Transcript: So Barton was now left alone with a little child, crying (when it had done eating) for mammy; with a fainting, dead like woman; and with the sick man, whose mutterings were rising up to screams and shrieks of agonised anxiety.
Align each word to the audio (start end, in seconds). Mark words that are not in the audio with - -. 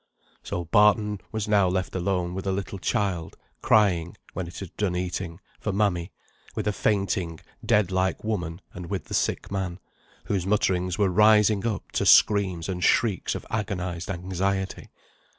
So 0.41 0.65
Barton 0.65 1.21
was 1.31 1.47
now 1.47 1.67
left 1.67 1.93
alone 1.93 2.33
with 2.33 2.47
a 2.47 2.51
little 2.51 2.79
child, 2.79 3.37
crying 3.61 4.17
(when 4.33 4.47
it 4.47 4.57
had 4.57 4.75
done 4.75 4.95
eating) 4.95 5.39
for 5.59 5.71
mammy; 5.71 6.11
with 6.55 6.67
a 6.67 6.73
fainting, 6.73 7.39
dead 7.63 7.91
like 7.91 8.23
woman; 8.23 8.61
and 8.73 8.89
with 8.89 9.05
the 9.05 9.13
sick 9.13 9.51
man, 9.51 9.79
whose 10.23 10.47
mutterings 10.47 10.97
were 10.97 11.09
rising 11.11 11.67
up 11.67 11.91
to 11.91 12.07
screams 12.07 12.67
and 12.67 12.83
shrieks 12.83 13.35
of 13.35 13.45
agonised 13.51 14.09
anxiety. 14.09 14.89